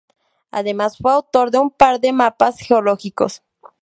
[0.49, 3.43] Además, fue autor de un par de mapas geológicos.